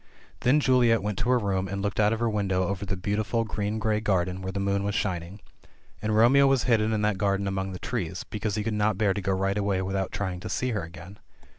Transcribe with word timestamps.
Then 0.39 0.59
Juliet 0.59 1.03
went 1.03 1.19
to 1.19 1.29
her 1.29 1.37
room, 1.37 1.67
and 1.67 1.79
looked 1.83 1.99
out 1.99 2.11
of 2.11 2.19
her 2.21 2.27
window 2.27 2.67
over 2.67 2.87
the 2.87 2.97
beautiful 2.97 3.43
green 3.43 3.77
grey 3.77 3.99
garden, 3.99 4.41
where 4.41 4.51
the 4.51 4.59
moon 4.59 4.83
was 4.83 4.95
shining. 4.95 5.41
And 6.01 6.15
Romeo 6.15 6.47
was 6.47 6.63
hidden 6.63 6.91
in 6.91 7.03
that 7.03 7.19
garden 7.19 7.45
among 7.47 7.71
the 7.71 7.77
trees— 7.77 8.23
because 8.31 8.55
he 8.55 8.63
could 8.63 8.73
not 8.73 8.97
bear 8.97 9.13
to 9.13 9.21
go 9.21 9.31
right 9.31 9.59
away 9.59 9.79
without 9.83 10.11
trying 10.11 10.39
to 10.39 10.49
see 10.49 10.71
her 10.71 10.81
again. 10.81 11.19